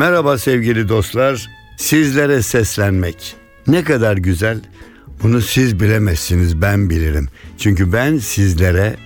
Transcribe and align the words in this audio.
Merhaba 0.00 0.38
sevgili 0.38 0.88
dostlar. 0.88 1.48
Sizlere 1.76 2.42
seslenmek 2.42 3.36
ne 3.66 3.84
kadar 3.84 4.16
güzel. 4.16 4.58
Bunu 5.22 5.40
siz 5.40 5.80
bilemezsiniz 5.80 6.62
ben 6.62 6.90
bilirim. 6.90 7.28
Çünkü 7.58 7.92
ben 7.92 8.18
sizlere 8.18 8.96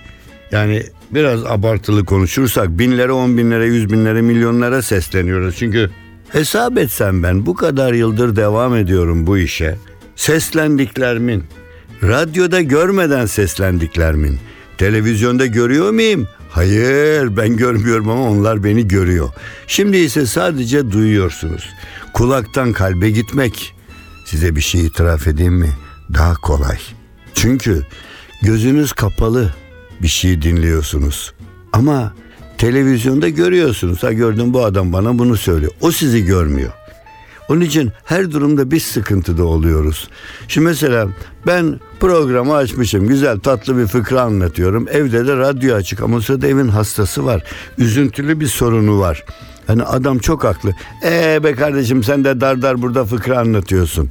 yani 0.51 0.83
biraz 1.11 1.45
abartılı 1.45 2.05
konuşursak 2.05 2.69
binlere, 2.69 3.11
on 3.11 3.37
binlere, 3.37 3.65
yüz 3.65 3.91
binlere, 3.91 4.21
milyonlara 4.21 4.81
sesleniyoruz. 4.81 5.55
Çünkü 5.59 5.89
hesap 6.29 6.77
etsem 6.77 7.23
ben 7.23 7.45
bu 7.45 7.55
kadar 7.55 7.93
yıldır 7.93 8.35
devam 8.35 8.75
ediyorum 8.75 9.27
bu 9.27 9.37
işe. 9.37 9.77
Seslendiklerimin, 10.15 11.43
radyoda 12.03 12.61
görmeden 12.61 13.25
seslendiklerimin, 13.25 14.39
televizyonda 14.77 15.45
görüyor 15.45 15.91
muyum? 15.91 16.27
Hayır 16.55 17.37
ben 17.37 17.57
görmüyorum 17.57 18.09
ama 18.09 18.29
onlar 18.29 18.63
beni 18.63 18.87
görüyor. 18.87 19.29
Şimdi 19.67 19.97
ise 19.97 20.25
sadece 20.25 20.91
duyuyorsunuz. 20.91 21.69
Kulaktan 22.13 22.73
kalbe 22.73 23.09
gitmek 23.09 23.75
size 24.25 24.55
bir 24.55 24.61
şey 24.61 24.85
itiraf 24.85 25.27
edeyim 25.27 25.53
mi? 25.53 25.69
Daha 26.13 26.33
kolay. 26.33 26.77
Çünkü 27.33 27.85
gözünüz 28.41 28.93
kapalı 28.93 29.53
bir 30.01 30.07
şey 30.07 30.41
dinliyorsunuz. 30.41 31.33
Ama 31.73 32.13
televizyonda 32.57 33.29
görüyorsunuz. 33.29 34.03
Ha 34.03 34.11
gördüm 34.11 34.53
bu 34.53 34.65
adam 34.65 34.93
bana 34.93 35.19
bunu 35.19 35.37
söylüyor. 35.37 35.71
O 35.81 35.91
sizi 35.91 36.25
görmüyor. 36.25 36.71
Onun 37.49 37.61
için 37.61 37.91
her 38.05 38.31
durumda 38.31 38.71
biz 38.71 38.83
sıkıntıda 38.83 39.45
oluyoruz. 39.45 40.09
Şimdi 40.47 40.67
mesela 40.67 41.07
ben 41.47 41.79
programı 41.99 42.55
açmışım. 42.55 43.07
Güzel 43.07 43.39
tatlı 43.39 43.77
bir 43.77 43.87
fıkra 43.87 44.21
anlatıyorum. 44.21 44.87
Evde 44.91 45.27
de 45.27 45.37
radyo 45.37 45.75
açık 45.75 46.01
ama 46.01 46.21
sırada 46.21 46.47
evin 46.47 46.67
hastası 46.67 47.25
var. 47.25 47.43
Üzüntülü 47.77 48.39
bir 48.39 48.47
sorunu 48.47 48.99
var. 48.99 49.25
Hani 49.67 49.83
adam 49.83 50.19
çok 50.19 50.43
haklı. 50.43 50.71
Ee 51.05 51.43
be 51.43 51.55
kardeşim 51.55 52.03
sen 52.03 52.23
de 52.23 52.41
dar 52.41 52.61
dar 52.61 52.81
burada 52.81 53.05
fıkra 53.05 53.39
anlatıyorsun. 53.39 54.09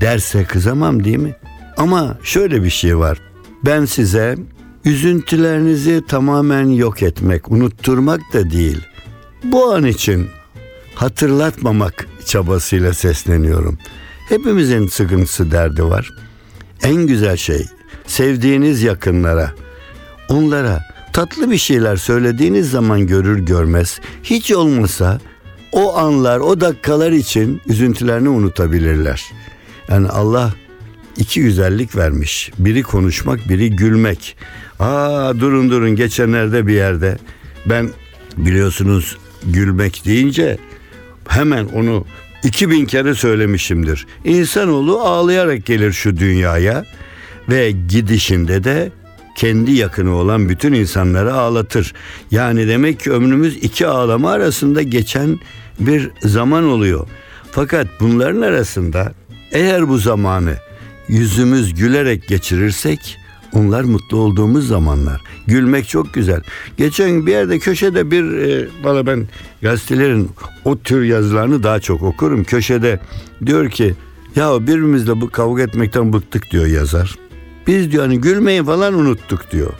Derse 0.00 0.44
kızamam 0.44 1.04
değil 1.04 1.18
mi? 1.18 1.36
Ama 1.76 2.18
şöyle 2.22 2.64
bir 2.64 2.70
şey 2.70 2.98
var. 2.98 3.18
Ben 3.64 3.84
size 3.84 4.36
üzüntülerinizi 4.84 6.02
tamamen 6.08 6.68
yok 6.68 7.02
etmek, 7.02 7.50
unutturmak 7.50 8.20
da 8.32 8.50
değil. 8.50 8.80
Bu 9.44 9.72
an 9.72 9.84
için 9.84 10.28
hatırlatmamak 10.96 12.08
çabasıyla 12.24 12.94
sesleniyorum. 12.94 13.78
Hepimizin 14.28 14.86
sıkıntısı 14.86 15.50
derdi 15.50 15.84
var. 15.84 16.10
En 16.82 16.94
güzel 16.94 17.36
şey 17.36 17.66
sevdiğiniz 18.06 18.82
yakınlara, 18.82 19.52
onlara 20.28 20.82
tatlı 21.12 21.50
bir 21.50 21.58
şeyler 21.58 21.96
söylediğiniz 21.96 22.70
zaman 22.70 23.06
görür 23.06 23.38
görmez 23.38 24.00
hiç 24.22 24.52
olmasa 24.52 25.20
o 25.72 25.96
anlar, 25.96 26.40
o 26.40 26.60
dakikalar 26.60 27.12
için 27.12 27.60
üzüntülerini 27.66 28.28
unutabilirler. 28.28 29.24
Yani 29.88 30.08
Allah 30.08 30.54
iki 31.16 31.42
güzellik 31.42 31.96
vermiş. 31.96 32.52
Biri 32.58 32.82
konuşmak, 32.82 33.48
biri 33.48 33.70
gülmek. 33.70 34.36
Aa 34.78 35.32
durun 35.40 35.70
durun 35.70 35.96
geçenlerde 35.96 36.66
bir 36.66 36.74
yerde 36.74 37.18
ben 37.66 37.90
biliyorsunuz 38.36 39.18
gülmek 39.44 40.04
deyince 40.04 40.58
hemen 41.28 41.64
onu 41.64 42.04
2000 42.44 42.86
kere 42.86 43.14
söylemişimdir. 43.14 44.06
İnsanoğlu 44.24 45.00
ağlayarak 45.00 45.66
gelir 45.66 45.92
şu 45.92 46.16
dünyaya 46.16 46.84
ve 47.48 47.70
gidişinde 47.70 48.64
de 48.64 48.92
kendi 49.36 49.72
yakını 49.72 50.14
olan 50.14 50.48
bütün 50.48 50.72
insanları 50.72 51.34
ağlatır. 51.34 51.94
Yani 52.30 52.68
demek 52.68 53.00
ki 53.00 53.12
ömrümüz 53.12 53.56
iki 53.56 53.86
ağlama 53.86 54.30
arasında 54.30 54.82
geçen 54.82 55.38
bir 55.80 56.10
zaman 56.22 56.64
oluyor. 56.64 57.08
Fakat 57.50 57.86
bunların 58.00 58.40
arasında 58.40 59.12
eğer 59.52 59.88
bu 59.88 59.98
zamanı 59.98 60.54
yüzümüz 61.08 61.74
gülerek 61.74 62.28
geçirirsek 62.28 63.18
onlar 63.52 63.84
mutlu 63.84 64.16
olduğumuz 64.16 64.68
zamanlar. 64.68 65.20
Gülmek 65.46 65.88
çok 65.88 66.14
güzel. 66.14 66.40
Geçen 66.76 67.26
bir 67.26 67.32
yerde 67.32 67.58
köşede 67.58 68.10
bir 68.10 68.32
e, 68.32 68.68
valla 68.82 69.06
ben 69.06 69.28
gazetelerin 69.62 70.30
o 70.64 70.78
tür 70.78 71.02
yazılarını 71.04 71.62
daha 71.62 71.80
çok 71.80 72.02
okurum. 72.02 72.44
Köşede 72.44 73.00
diyor 73.46 73.70
ki 73.70 73.94
ya 74.36 74.60
birbirimizle 74.60 75.20
bu 75.20 75.30
kavga 75.30 75.62
etmekten 75.62 76.12
bıktık 76.12 76.50
diyor 76.50 76.66
yazar. 76.66 77.18
Biz 77.66 77.92
diyor 77.92 78.02
hani 78.02 78.20
gülmeyi 78.20 78.64
falan 78.64 78.94
unuttuk 78.94 79.50
diyor. 79.50 79.72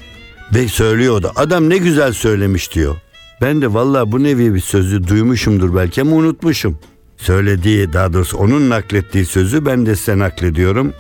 Ve 0.55 0.69
söylüyor 0.69 1.23
da 1.23 1.33
adam 1.37 1.71
ne 1.71 1.77
güzel 1.77 2.13
söylemiş 2.13 2.75
diyor. 2.75 2.97
Ben 3.41 3.63
de 3.63 3.75
valla 3.75 4.13
bu 4.13 4.23
nevi 4.23 4.55
bir 4.55 4.61
sözü 4.61 5.09
duymuşumdur 5.09 5.75
belki 5.77 6.01
ama 6.03 6.17
unutmuşum. 6.17 6.79
Söylediği 7.17 7.93
daha 7.93 8.13
doğrusu 8.13 8.39
onun 8.39 8.71
naklettiği 8.71 9.27
sözü 9.27 9.67
ben 9.67 9.87
de 9.87 9.97
size 9.97 10.19
naklediyorum. 10.19 10.93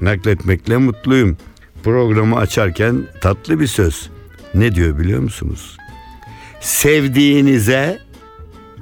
Nakletmekle 0.00 0.76
mutluyum. 0.76 1.36
Programı 1.84 2.36
açarken 2.36 3.02
tatlı 3.20 3.60
bir 3.60 3.66
söz. 3.66 4.10
Ne 4.54 4.74
diyor 4.74 4.98
biliyor 4.98 5.20
musunuz? 5.20 5.76
Sevdiğinize 6.60 7.98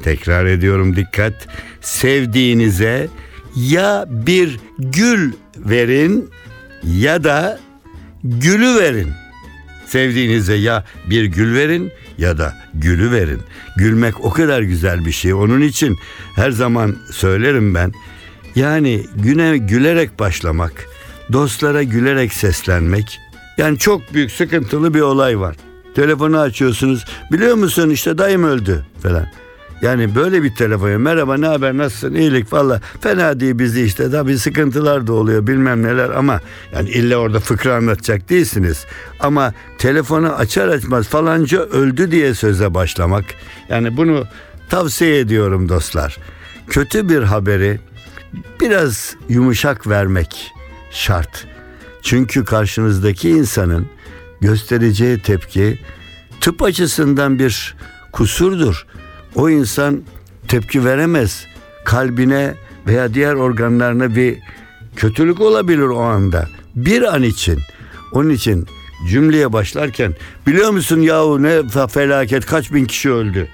tekrar 0.03 0.47
ediyorum 0.47 0.97
dikkat. 0.97 1.49
Sevdiğinize 1.81 3.09
ya 3.57 4.05
bir 4.09 4.61
gül 4.79 5.33
verin 5.57 6.31
ya 6.85 7.25
da 7.25 7.61
gülü 8.25 8.81
verin. 8.81 9.09
Sevdiğinize 9.87 10.55
ya 10.55 10.85
bir 11.11 11.25
gül 11.25 11.55
verin 11.55 11.93
ya 12.19 12.39
da 12.39 12.57
gülü 12.75 13.13
verin. 13.13 13.41
Gülmek 13.77 14.25
o 14.25 14.31
kadar 14.31 14.63
güzel 14.63 15.05
bir 15.05 15.13
şey. 15.13 15.35
Onun 15.35 15.61
için 15.61 15.99
her 16.37 16.51
zaman 16.51 16.97
söylerim 17.13 17.75
ben. 17.75 17.93
Yani 18.55 19.05
güne 19.17 19.59
gülerek 19.59 20.19
başlamak, 20.19 20.87
dostlara 21.33 21.83
gülerek 21.83 22.33
seslenmek. 22.33 23.21
Yani 23.59 23.79
çok 23.79 24.15
büyük 24.15 24.33
sıkıntılı 24.33 24.95
bir 24.95 25.01
olay 25.01 25.41
var. 25.41 25.57
Telefonu 25.95 26.39
açıyorsunuz. 26.39 27.05
Biliyor 27.33 27.55
musun 27.55 27.91
işte 27.91 28.19
dayım 28.19 28.45
öldü 28.45 28.85
falan. 29.03 29.27
Yani 29.83 30.15
böyle 30.15 30.43
bir 30.43 30.55
telefona 30.55 30.99
merhaba 30.99 31.37
ne 31.37 31.47
haber 31.47 31.77
nasılsın 31.77 32.15
iyilik 32.15 32.53
valla 32.53 32.81
fena 33.01 33.41
değil 33.41 33.59
bizi 33.59 33.83
işte 33.83 34.11
tabii 34.11 34.39
sıkıntılar 34.39 35.07
da 35.07 35.13
oluyor 35.13 35.47
bilmem 35.47 35.83
neler 35.83 36.11
ama 36.11 36.41
yani 36.75 36.89
illa 36.89 37.17
orada 37.17 37.41
fıkra 37.41 37.75
anlatacak 37.75 38.31
değilsiniz. 38.31 38.87
Ama 39.21 39.55
telefonu 39.79 40.33
açar 40.33 40.69
açmaz 40.69 41.09
falanca 41.09 41.61
öldü 41.61 42.11
diye 42.11 42.35
söze 42.35 42.75
başlamak 42.75 43.25
yani 43.69 43.97
bunu 43.97 44.25
tavsiye 44.69 45.19
ediyorum 45.19 45.69
dostlar. 45.69 46.19
Kötü 46.69 47.09
bir 47.09 47.23
haberi 47.23 47.81
biraz 48.61 49.17
yumuşak 49.29 49.87
vermek 49.87 50.53
şart. 50.91 51.47
Çünkü 52.03 52.45
karşınızdaki 52.45 53.31
insanın 53.31 53.87
göstereceği 54.41 55.19
tepki 55.23 55.79
tıp 56.41 56.63
açısından 56.63 57.39
bir 57.39 57.77
kusurdur. 58.13 58.87
O 59.35 59.51
insan 59.51 60.03
tepki 60.49 60.85
veremez. 60.85 61.47
Kalbine 61.85 62.55
veya 62.87 63.15
diğer 63.15 63.35
organlarına 63.35 64.17
bir 64.17 64.39
kötülük 64.97 65.41
olabilir 65.41 65.83
o 65.83 66.01
anda. 66.01 66.49
Bir 66.75 67.15
an 67.15 67.23
için. 67.23 67.59
Onun 68.13 68.31
için 68.31 68.67
cümleye 69.09 69.53
başlarken 69.53 70.15
biliyor 70.47 70.71
musun 70.71 71.01
yahu 71.01 71.43
ne 71.43 71.69
felaket 71.89 72.47
kaç 72.47 72.73
bin 72.73 72.85
kişi 72.85 73.11
öldü. 73.11 73.49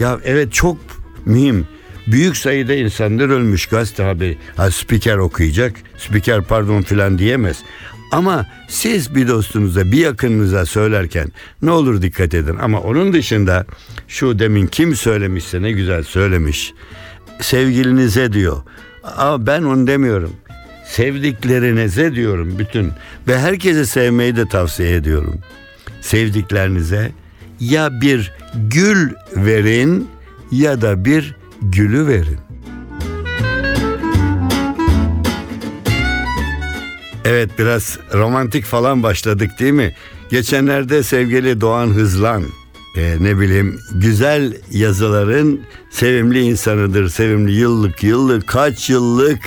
Ya 0.00 0.18
evet 0.24 0.52
çok 0.52 0.76
mühim. 1.24 1.66
Büyük 2.06 2.36
sayıda 2.36 2.74
insanlar 2.74 3.28
ölmüş 3.28 3.66
gazete 3.66 4.02
haberi. 4.02 4.38
Ha 4.56 4.70
spiker 4.70 5.16
okuyacak. 5.16 5.72
Spiker 5.98 6.42
pardon 6.42 6.82
filan 6.82 7.18
diyemez. 7.18 7.62
Ama 8.12 8.46
siz 8.68 9.14
bir 9.14 9.28
dostunuza, 9.28 9.92
bir 9.92 9.98
yakınınıza 9.98 10.66
söylerken 10.66 11.28
ne 11.62 11.70
olur 11.70 12.02
dikkat 12.02 12.34
edin. 12.34 12.56
Ama 12.56 12.80
onun 12.80 13.12
dışında 13.12 13.66
şu 14.08 14.38
demin 14.38 14.66
kim 14.66 14.96
söylemişse 14.96 15.62
ne 15.62 15.72
güzel 15.72 16.02
söylemiş. 16.02 16.72
Sevgilinize 17.40 18.32
diyor 18.32 18.62
Ama 19.16 19.46
ben 19.46 19.62
onu 19.62 19.86
demiyorum. 19.86 20.32
Sevdiklerinize 20.86 22.14
diyorum 22.14 22.58
bütün 22.58 22.92
ve 23.28 23.38
herkese 23.38 23.86
sevmeyi 23.86 24.36
de 24.36 24.48
tavsiye 24.48 24.94
ediyorum. 24.94 25.40
Sevdiklerinize 26.00 27.12
ya 27.60 28.00
bir 28.00 28.32
gül 28.54 29.10
verin 29.36 30.08
ya 30.50 30.80
da 30.80 31.04
bir 31.04 31.34
gülü 31.62 32.06
verin. 32.06 32.38
Evet 37.24 37.50
biraz 37.58 37.98
romantik 38.14 38.64
falan 38.64 39.02
başladık 39.02 39.50
değil 39.60 39.72
mi? 39.72 39.94
Geçenlerde 40.30 41.02
sevgili 41.02 41.60
Doğan 41.60 41.86
Hızlan 41.86 42.44
e, 42.96 43.16
ne 43.20 43.38
bileyim 43.38 43.80
güzel 43.94 44.56
yazıların 44.70 45.60
sevimli 45.90 46.40
insanıdır. 46.40 47.08
Sevimli 47.08 47.52
yıllık 47.52 48.02
yıllık 48.02 48.46
kaç 48.46 48.90
yıllık 48.90 49.40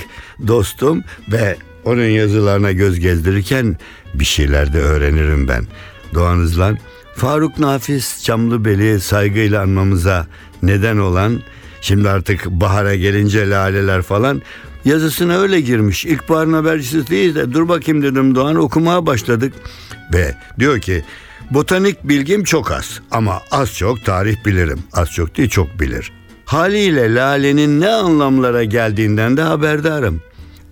dostum 0.47 1.03
ve 1.31 1.57
onun 1.85 2.05
yazılarına 2.05 2.71
göz 2.71 2.99
gezdirirken 2.99 3.77
bir 4.13 4.25
şeyler 4.25 4.73
de 4.73 4.79
öğrenirim 4.79 5.47
ben. 5.47 5.65
Doğan 6.13 6.37
Hızlan 6.37 6.77
Faruk 7.15 7.59
Nafiz 7.59 8.23
Çamlıbeli 8.23 8.99
saygıyla 8.99 9.61
anmamıza 9.61 10.27
neden 10.63 10.97
olan 10.97 11.41
şimdi 11.81 12.09
artık 12.09 12.45
bahara 12.45 12.95
gelince 12.95 13.49
laleler 13.49 14.01
falan 14.01 14.41
yazısına 14.85 15.37
öyle 15.37 15.61
girmiş. 15.61 16.05
İlkbaharın 16.05 16.53
habercisi 16.53 17.07
değil 17.07 17.35
de 17.35 17.53
dur 17.53 17.67
bakayım 17.67 18.03
dedim 18.03 18.35
Doğan 18.35 18.55
okumaya 18.55 19.05
başladık. 19.05 19.53
Ve 20.13 20.35
diyor 20.59 20.79
ki 20.79 21.03
botanik 21.51 22.03
bilgim 22.03 22.43
çok 22.43 22.71
az 22.71 22.99
ama 23.11 23.41
az 23.51 23.73
çok 23.73 24.05
tarih 24.05 24.45
bilirim. 24.45 24.79
Az 24.93 25.11
çok 25.11 25.37
değil 25.37 25.49
çok 25.49 25.79
bilir. 25.79 26.11
Haliyle 26.45 27.15
lalenin 27.15 27.81
ne 27.81 27.89
anlamlara 27.89 28.63
geldiğinden 28.63 29.37
de 29.37 29.41
haberdarım. 29.41 30.21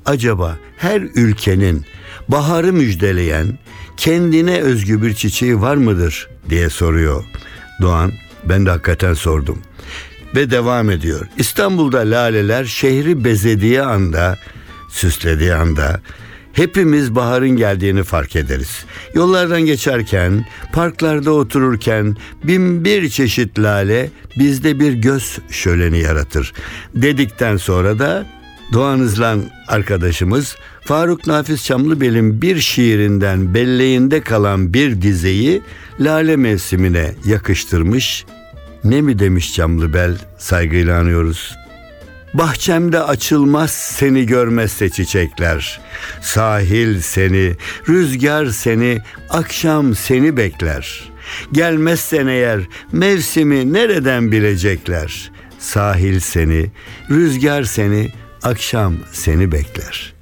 Acaba 0.05 0.57
her 0.77 1.01
ülkenin 1.01 1.85
baharı 2.27 2.73
müjdeleyen 2.73 3.57
kendine 3.97 4.61
özgü 4.61 5.01
bir 5.01 5.13
çiçeği 5.13 5.61
var 5.61 5.75
mıdır 5.75 6.29
diye 6.49 6.69
soruyor 6.69 7.23
Doğan. 7.81 8.11
Ben 8.43 8.65
de 8.65 8.69
hakikaten 8.69 9.13
sordum. 9.13 9.61
Ve 10.35 10.51
devam 10.51 10.89
ediyor. 10.89 11.27
İstanbul'da 11.37 11.99
laleler 11.99 12.65
şehri 12.65 13.23
bezediği 13.23 13.81
anda, 13.81 14.37
süslediği 14.89 15.53
anda 15.53 16.01
hepimiz 16.53 17.15
baharın 17.15 17.49
geldiğini 17.49 18.03
fark 18.03 18.35
ederiz. 18.35 18.85
Yollardan 19.13 19.61
geçerken, 19.61 20.45
parklarda 20.73 21.31
otururken 21.31 22.17
bin 22.43 22.85
bir 22.85 23.09
çeşit 23.09 23.59
lale 23.59 24.09
bizde 24.39 24.79
bir 24.79 24.93
göz 24.93 25.39
şöleni 25.49 25.99
yaratır. 25.99 26.53
Dedikten 26.95 27.57
sonra 27.57 27.99
da 27.99 28.25
Doğan 28.73 28.99
Hızlan 28.99 29.43
arkadaşımız 29.67 30.55
Faruk 30.81 31.27
Nafiz 31.27 31.65
Çamlıbel'in 31.65 32.41
bir 32.41 32.59
şiirinden 32.59 33.53
belleğinde 33.53 34.21
kalan 34.21 34.73
bir 34.73 35.01
dizeyi 35.01 35.61
lale 35.99 36.35
mevsimine 36.35 37.15
yakıştırmış. 37.25 38.25
Ne 38.85 39.01
mi 39.01 39.19
demiş 39.19 39.53
Çamlıbel 39.53 40.17
saygıyla 40.37 40.99
anıyoruz. 40.99 41.55
Bahçemde 42.33 42.99
açılmaz 42.99 43.71
seni 43.71 44.25
görmezse 44.25 44.89
çiçekler. 44.89 45.81
Sahil 46.21 47.01
seni, 47.01 47.55
rüzgar 47.89 48.45
seni, 48.45 49.01
akşam 49.29 49.95
seni 49.95 50.37
bekler. 50.37 51.11
Gelmezsen 51.51 52.27
eğer 52.27 52.61
mevsimi 52.91 53.73
nereden 53.73 54.31
bilecekler? 54.31 55.31
Sahil 55.59 56.19
seni, 56.19 56.71
rüzgar 57.09 57.63
seni, 57.63 58.11
akşam 58.43 58.95
seni 59.11 59.51
bekler. 59.51 60.14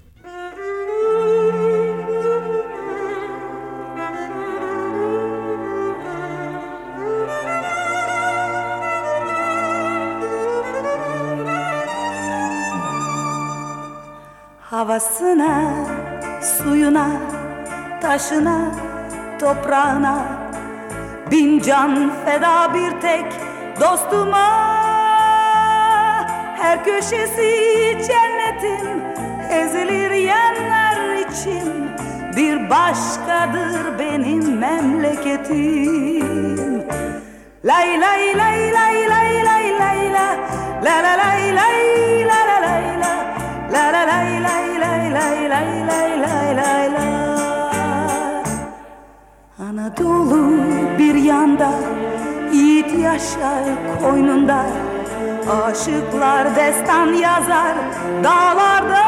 Havasına, 14.94 15.74
suyuna, 16.42 17.07
taşına, 18.01 18.72
toprağına. 19.40 20.25
Bin 21.31 21.60
can 21.60 22.12
feda 22.25 22.74
bir 22.74 23.01
tek 23.01 23.25
dostuma. 23.81 24.48
Her 26.57 26.84
köşesi 26.84 27.51
cennetin 28.07 29.01
ezilir 29.50 30.12
yerler 30.12 31.18
için. 31.18 31.89
Bir 32.38 32.69
başkadır 32.69 34.00
benim 34.00 34.57
memleketim. 34.57 36.24
Lay 37.66 38.01
lay 38.01 38.38
lay 38.38 38.74
lay 38.74 39.10
lay 39.10 39.46
lay 39.46 39.80
lay 39.80 40.13
la 40.13 40.36
La 40.84 41.04
la 41.04 41.18
lay 41.18 41.56
lay 41.56 42.25
la 42.25 42.46
la 42.48 42.62
Anadolu 49.60 50.58
bir 51.00 51.16
yanda 51.16 51.70
Yiğit 52.54 53.00
yaşar 53.00 53.64
koynunda. 54.02 54.66
Aşıklar 55.64 56.56
destan 56.56 57.08
yazar 57.08 57.75
dağlarda. 58.24 59.04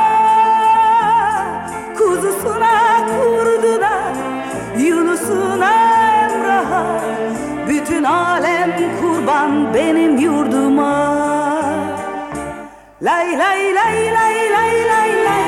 Kuzusuna 1.98 3.06
kurduna 3.08 3.94
Yunus'una 4.78 5.72
Emrah'a. 6.24 6.86
Bütün 7.70 8.04
alem 8.04 8.72
kurban 9.02 9.74
benim 9.74 10.18
yurduma 10.18 11.15
Lay 13.01 13.36
lay 13.36 13.74
lay 13.74 13.97
lay 14.18 14.38
lay 14.56 14.75
lay 14.92 15.12
lay 15.27 15.44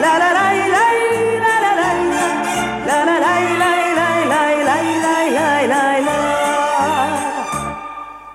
la 0.00 0.12
la 0.12 0.12
la 0.16 0.30
lay 0.32 0.58
lay 0.76 0.98
la 1.44 1.54
la 1.64 1.72
lay 1.80 2.00
la 2.88 2.98
la 3.04 3.16
lay 3.20 3.44
lay 3.62 3.82
lay 4.00 4.18
lay 4.32 4.54
lay 4.64 4.86
lay 5.04 5.26
lay 5.36 5.66
lay 5.68 5.98
la 6.08 6.20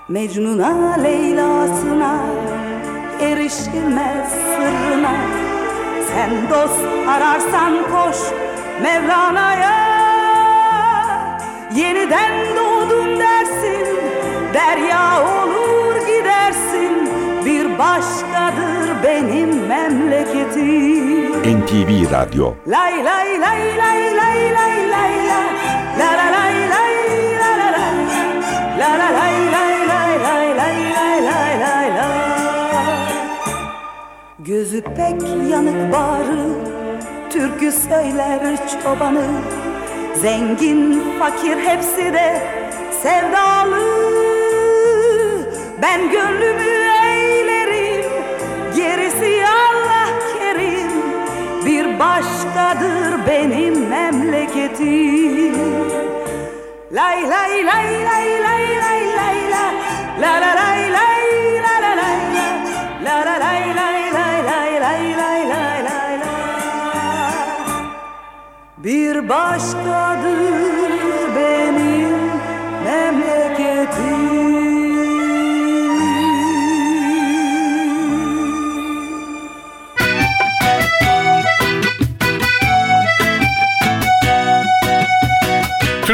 Mecnun'a 0.09 0.95
Leyla'sına 1.03 2.13
erişilmez 3.19 4.29
sırrına 4.29 5.15
Sen 6.09 6.49
dost 6.49 6.85
ararsan 7.07 7.73
koş 7.91 8.17
Mevlana'ya 8.81 9.79
Yeniden 11.75 12.33
doğdum 12.55 13.19
dersin 13.19 13.87
Derya 14.53 15.19
gidersin 15.23 15.38
Bir 17.45 17.79
başkadır 17.79 19.03
benim 19.03 19.67
memleketim 19.67 21.29
NTV 21.59 22.11
Radyo 22.11 22.53
Lay 22.67 23.05
lay 23.05 23.41
lay 23.41 23.77
lay 23.77 24.17
lay 24.17 24.53
lay 24.53 24.91
lay 24.91 25.27
la 25.27 25.41
La 25.99 26.11
la 26.17 26.31
lay 26.31 26.55
lay 26.69 26.93
la 27.39 27.51
la 27.57 27.71
lay 27.71 27.95
La 28.79 28.89
la 28.97 29.09
lay 29.19 29.51
lay 29.51 29.87
lay 29.87 30.19
lay 30.19 30.57
lay 30.57 30.93
lay 30.95 31.23
lay 31.25 31.59
lay 31.59 31.89
la 31.95 32.09
Gözü 34.39 34.81
pek 34.81 35.21
yanık 35.51 35.93
bağrı 35.93 36.49
Türkü 37.29 37.71
söyler 37.71 38.57
çobanı 38.83 39.25
Zengin 40.15 41.03
fakir 41.19 41.57
hepsi 41.57 42.13
de 42.13 42.41
sevdalı 43.01 43.99
Ben 45.81 46.11
gönlümü 46.11 46.78
başkadır 52.19 53.27
benim 53.27 53.89
memleketim 53.89 55.55
Lay 56.91 57.29
lay 57.29 57.65
lay 57.65 58.05
lay 58.05 58.41
lay 58.43 58.77
lay 58.77 59.05
lay 59.17 59.51
la 59.51 59.71
La 60.21 60.41
la 60.41 60.55
lay 60.55 60.91
lay 60.91 61.61
la 61.65 61.81
la 61.81 61.95
lay 62.01 62.19
la 62.35 62.47
La 63.03 63.25
la 63.25 63.35
lay 63.39 63.75
lay 63.75 64.13
lay 64.13 64.43
lay 64.49 64.71
lay 64.81 65.03
lay 65.17 65.41
lay 65.49 65.83
lay 65.83 66.19
la 66.19 66.33
Bir 68.77 69.29
başkadır 69.29 70.78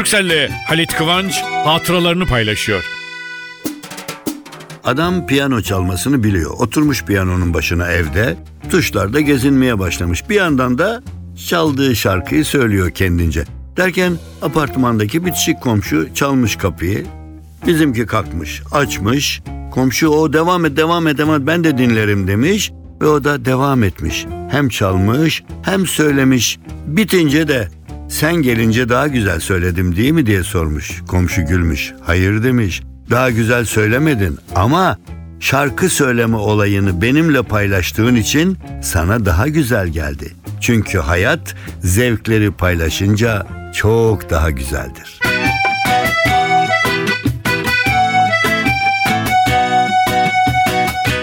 Türkcell'le 0.06 0.48
Halit 0.66 0.94
Kıvanç 0.94 1.42
hatıralarını 1.42 2.26
paylaşıyor. 2.26 2.84
Adam 4.84 5.26
piyano 5.26 5.60
çalmasını 5.60 6.22
biliyor. 6.24 6.50
Oturmuş 6.58 7.04
piyanonun 7.04 7.54
başına 7.54 7.92
evde. 7.92 8.36
tuşlarda 8.70 9.20
gezinmeye 9.20 9.78
başlamış. 9.78 10.30
Bir 10.30 10.34
yandan 10.34 10.78
da 10.78 11.02
çaldığı 11.48 11.96
şarkıyı 11.96 12.44
söylüyor 12.44 12.90
kendince. 12.90 13.44
Derken 13.76 14.12
apartmandaki 14.42 15.26
bitişik 15.26 15.60
komşu 15.60 16.14
çalmış 16.14 16.56
kapıyı. 16.56 17.06
Bizimki 17.66 18.06
kalkmış, 18.06 18.62
açmış. 18.72 19.42
Komşu 19.70 20.08
o 20.08 20.32
devam 20.32 20.64
et, 20.64 20.76
devam 20.76 21.06
et, 21.06 21.18
devam 21.18 21.40
et 21.40 21.46
ben 21.46 21.64
de 21.64 21.78
dinlerim 21.78 22.28
demiş. 22.28 22.72
Ve 23.02 23.06
o 23.06 23.24
da 23.24 23.44
devam 23.44 23.82
etmiş. 23.82 24.26
Hem 24.50 24.68
çalmış 24.68 25.42
hem 25.62 25.86
söylemiş. 25.86 26.58
Bitince 26.86 27.48
de 27.48 27.68
sen 28.08 28.34
gelince 28.34 28.88
daha 28.88 29.06
güzel 29.08 29.40
söyledim 29.40 29.96
değil 29.96 30.12
mi 30.12 30.26
diye 30.26 30.42
sormuş. 30.42 31.02
Komşu 31.08 31.46
gülmüş. 31.46 31.92
Hayır 32.02 32.42
demiş. 32.42 32.82
Daha 33.10 33.30
güzel 33.30 33.64
söylemedin 33.64 34.38
ama 34.54 34.98
şarkı 35.40 35.88
söyleme 35.88 36.36
olayını 36.36 37.02
benimle 37.02 37.42
paylaştığın 37.42 38.14
için 38.16 38.58
sana 38.82 39.24
daha 39.26 39.48
güzel 39.48 39.88
geldi. 39.88 40.32
Çünkü 40.60 40.98
hayat 40.98 41.54
zevkleri 41.82 42.50
paylaşınca 42.50 43.46
çok 43.74 44.30
daha 44.30 44.50
güzeldir. 44.50 45.20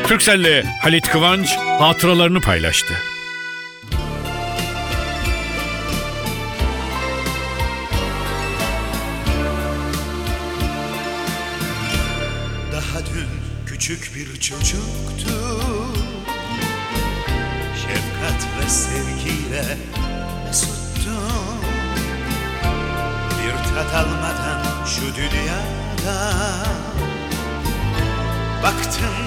Türkcell'le 0.08 0.64
Halit 0.82 1.08
Kıvanç 1.08 1.58
hatıralarını 1.58 2.42
paylaştı. 2.42 2.94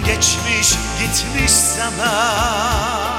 Geçmiş 0.06 0.74
gitmiş 1.00 1.50
zaman 1.52 3.16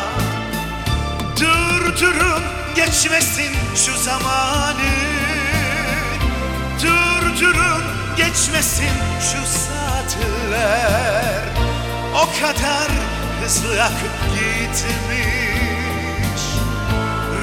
Durdurun 1.39 2.43
geçmesin 2.75 3.51
şu 3.75 3.97
zamanı. 3.97 4.93
Durdurun 6.83 7.81
geçmesin 8.17 8.89
şu 9.19 9.45
saatler. 9.47 11.43
O 12.15 12.25
kadar 12.41 12.87
hızlı 13.43 13.83
akıp 13.83 14.17
gitmiş. 14.33 16.41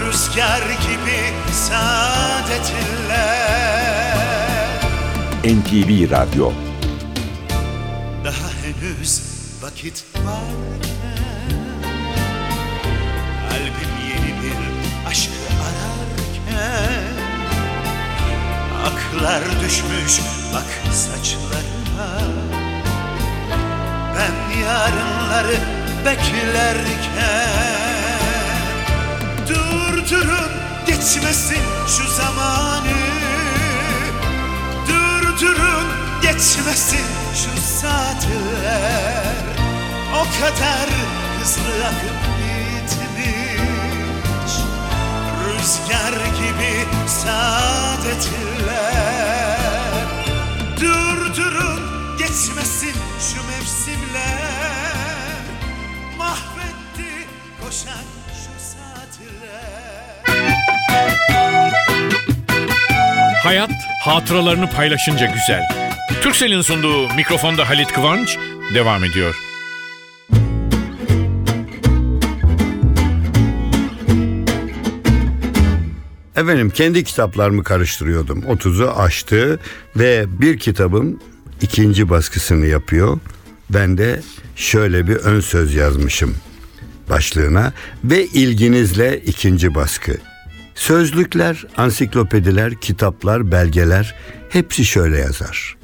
Rüzgar 0.01 0.63
gibi 0.63 1.33
saadetler 1.53 3.35
NTV 5.45 6.11
Radyo 6.11 6.53
vakit 9.85 10.05
varken 10.15 10.55
Kalbim 13.49 13.93
yeni 14.09 14.43
bir 14.43 14.57
aşkı 15.09 15.33
ararken. 15.67 17.15
Aklar 18.87 19.43
düşmüş 19.61 20.21
bak 20.55 20.95
saçlarıma. 20.95 22.11
Ben 24.17 24.59
yarınları 24.61 25.59
beklerken. 26.05 27.51
Durdurun 29.49 30.51
geçmesin 30.87 31.63
şu 31.87 32.11
zamanı. 32.11 32.97
Durdurun 34.89 35.87
geçmesin 36.23 37.07
şu 37.35 37.61
saatler 37.81 39.14
O 40.15 40.23
kadar 40.41 40.89
hızlı 41.41 41.87
akıp 41.87 42.21
gitmiş 42.39 44.55
Rüzgar 45.45 46.13
gibi 46.13 46.75
saadetler 47.09 48.95
geçmesin 52.19 52.95
şu 53.21 53.47
mevsimler 53.47 54.93
Mahvetti 56.19 57.13
koşan 57.61 58.05
şu 58.29 58.53
saatler 58.65 60.25
Hayat 63.43 63.71
hatıralarını 64.05 64.71
paylaşınca 64.71 65.27
güzel. 65.27 65.69
Türkcell'in 66.23 66.63
sunduğu 66.63 67.09
mikrofonda 67.15 67.69
Halit 67.69 67.93
Kıvanç 67.93 68.39
devam 68.75 69.05
ediyor. 69.05 69.35
Efendim 76.37 76.71
kendi 76.71 77.05
kitaplarımı 77.05 77.65
karıştırıyordum. 77.65 78.41
30'u 78.41 78.91
aştı 79.01 79.61
ve 79.97 80.25
bir 80.41 80.59
kitabım 80.59 81.19
ikinci 81.61 82.09
baskısını 82.09 82.67
yapıyor. 82.67 83.19
Ben 83.71 83.99
de 83.99 84.23
şöyle 84.57 85.07
bir 85.09 85.17
ön 85.17 85.41
söz 85.41 85.75
yazmışım 85.75 86.35
başlığına 87.11 87.73
ve 88.05 88.25
ilginizle 88.25 89.21
ikinci 89.27 89.75
baskı. 89.75 90.17
Sözlükler, 90.75 91.67
ansiklopediler, 91.77 92.75
kitaplar, 92.75 93.53
belgeler 93.53 94.15
hepsi 94.49 94.85
şöyle 94.85 95.19
yazar. 95.19 95.77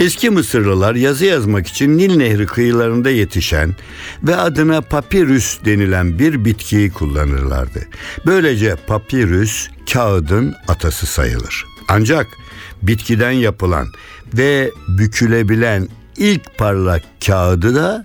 Eski 0.00 0.30
Mısırlılar 0.30 0.94
yazı 0.94 1.24
yazmak 1.24 1.66
için 1.66 1.98
Nil 1.98 2.16
Nehri 2.16 2.46
kıyılarında 2.46 3.10
yetişen 3.10 3.76
ve 4.22 4.36
adına 4.36 4.80
papirüs 4.80 5.64
denilen 5.64 6.18
bir 6.18 6.44
bitkiyi 6.44 6.92
kullanırlardı. 6.92 7.80
Böylece 8.26 8.76
papirüs 8.86 9.68
kağıdın 9.92 10.54
atası 10.68 11.06
sayılır. 11.06 11.66
Ancak 11.88 12.26
bitkiden 12.82 13.30
yapılan 13.30 13.86
ve 14.34 14.70
bükülebilen 14.88 15.88
ilk 16.16 16.58
parlak 16.58 17.02
kağıdı 17.26 17.74
da 17.74 18.04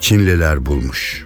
Çinliler 0.00 0.66
bulmuş. 0.66 1.24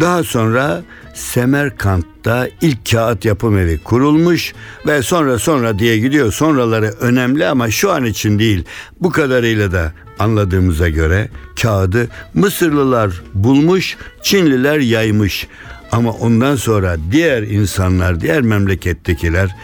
Daha 0.00 0.24
sonra 0.24 0.82
Semerkant'ta 1.14 2.48
ilk 2.60 2.90
kağıt 2.90 3.24
yapım 3.24 3.58
evi 3.58 3.78
kurulmuş 3.78 4.54
ve 4.86 5.02
sonra 5.02 5.38
sonra 5.38 5.78
diye 5.78 5.98
gidiyor. 5.98 6.32
Sonraları 6.32 6.86
önemli 6.86 7.46
ama 7.46 7.70
şu 7.70 7.92
an 7.92 8.04
için 8.04 8.38
değil. 8.38 8.64
Bu 9.00 9.10
kadarıyla 9.10 9.72
da 9.72 9.92
anladığımıza 10.18 10.88
göre 10.88 11.28
kağıdı 11.62 12.08
Mısırlılar 12.34 13.22
bulmuş, 13.34 13.96
Çinliler 14.22 14.78
yaymış. 14.78 15.48
Ama 15.92 16.10
ondan 16.10 16.56
sonra 16.56 16.96
diğer 17.10 17.42
insanlar, 17.42 18.20
diğer 18.20 18.42
memlekettekiler 18.42 19.56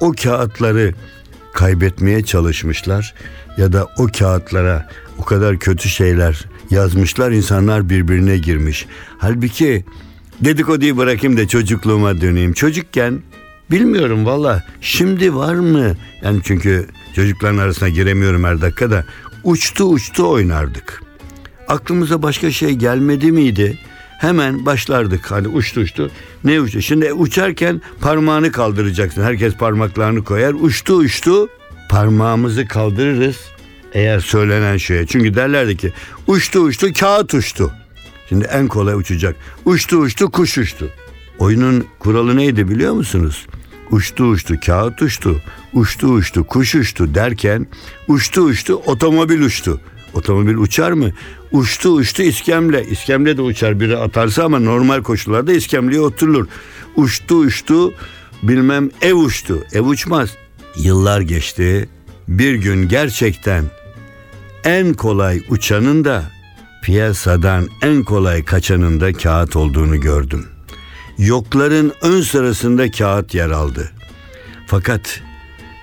o 0.00 0.12
kağıtları 0.22 0.94
kaybetmeye 1.52 2.24
çalışmışlar 2.24 3.14
ya 3.56 3.72
da 3.72 3.88
o 3.98 4.06
kağıtlara 4.18 4.88
o 5.18 5.24
kadar 5.24 5.58
kötü 5.58 5.88
şeyler 5.88 6.44
yazmışlar 6.70 7.30
insanlar 7.30 7.88
birbirine 7.88 8.38
girmiş. 8.38 8.86
Halbuki 9.18 9.84
dedikoduyu 10.40 10.96
bırakayım 10.96 11.36
da 11.36 11.48
çocukluğuma 11.48 12.20
döneyim. 12.20 12.52
Çocukken 12.52 13.22
bilmiyorum 13.70 14.26
valla 14.26 14.64
şimdi 14.80 15.34
var 15.34 15.54
mı? 15.54 15.96
Yani 16.22 16.40
çünkü 16.44 16.86
çocukların 17.14 17.58
arasına 17.58 17.88
giremiyorum 17.88 18.44
her 18.44 18.60
dakikada. 18.60 19.04
Uçtu 19.44 19.84
uçtu 19.84 20.30
oynardık. 20.30 21.02
Aklımıza 21.68 22.22
başka 22.22 22.50
şey 22.50 22.72
gelmedi 22.72 23.32
miydi? 23.32 23.78
Hemen 24.18 24.66
başlardık 24.66 25.30
hani 25.30 25.48
uçtu 25.48 25.80
uçtu. 25.80 26.10
Ne 26.44 26.60
uçtu? 26.60 26.82
Şimdi 26.82 27.12
uçarken 27.12 27.80
parmağını 28.00 28.52
kaldıracaksın. 28.52 29.22
Herkes 29.22 29.54
parmaklarını 29.54 30.24
koyar. 30.24 30.54
Uçtu 30.54 30.94
uçtu 30.94 31.48
parmağımızı 31.88 32.68
kaldırırız 32.68 33.36
eğer 33.92 34.20
söylenen 34.20 34.76
şeye. 34.76 35.06
Çünkü 35.06 35.34
derlerdi 35.34 35.76
ki 35.76 35.92
uçtu 36.26 36.58
uçtu 36.60 36.92
kağıt 37.00 37.34
uçtu. 37.34 37.72
Şimdi 38.28 38.44
en 38.44 38.68
kolay 38.68 38.94
uçacak. 38.94 39.36
Uçtu 39.64 39.96
uçtu 39.96 40.30
kuş 40.30 40.58
uçtu. 40.58 40.90
Oyunun 41.38 41.84
kuralı 41.98 42.36
neydi 42.36 42.68
biliyor 42.68 42.94
musunuz? 42.94 43.46
Uçtu 43.90 44.24
uçtu 44.24 44.54
kağıt 44.66 45.02
uçtu. 45.02 45.42
Uçtu 45.72 46.06
uçtu 46.06 46.44
kuş 46.44 46.74
uçtu 46.74 47.14
derken 47.14 47.66
uçtu 48.08 48.40
uçtu 48.40 48.74
otomobil 48.74 49.40
uçtu. 49.40 49.80
Otomobil 50.14 50.54
uçar 50.54 50.92
mı? 50.92 51.10
Uçtu 51.52 51.88
uçtu 51.88 52.22
iskemle. 52.22 52.84
İskemle 52.84 53.36
de 53.36 53.42
uçar 53.42 53.80
biri 53.80 53.96
atarsa 53.96 54.44
ama 54.44 54.58
normal 54.58 55.02
koşullarda 55.02 55.52
iskemleye 55.52 56.00
oturulur. 56.00 56.46
Uçtu 56.96 57.36
uçtu 57.36 57.94
bilmem 58.42 58.90
ev 59.02 59.14
uçtu. 59.14 59.64
Ev 59.72 59.82
uçmaz. 59.82 60.36
Yıllar 60.76 61.20
geçti. 61.20 61.88
Bir 62.28 62.54
gün 62.54 62.88
gerçekten 62.88 63.64
en 64.64 64.94
kolay 64.94 65.42
uçanın 65.50 66.04
da 66.04 66.35
piyasadan 66.86 67.68
en 67.82 68.04
kolay 68.04 68.44
kaçanın 68.44 69.00
da 69.00 69.12
kağıt 69.12 69.56
olduğunu 69.56 70.00
gördüm. 70.00 70.46
Yokların 71.18 71.92
ön 72.02 72.20
sırasında 72.20 72.90
kağıt 72.90 73.34
yer 73.34 73.50
aldı. 73.50 73.90
Fakat 74.66 75.20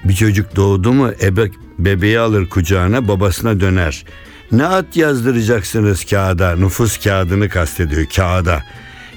bir 0.04 0.14
çocuk 0.14 0.56
doğdu 0.56 0.94
mu 0.94 1.12
ebe, 1.22 1.52
bebeği 1.80 2.20
alır 2.20 2.50
kucağına 2.50 3.08
babasına 3.08 3.60
döner. 3.60 4.06
Ne 4.52 4.66
at 4.66 4.98
yazdıracaksınız 4.98 6.06
kağıda? 6.06 6.56
Nüfus 6.56 7.04
kağıdını 7.04 7.50
kastediyor 7.50 8.06
kağıda. 8.06 8.64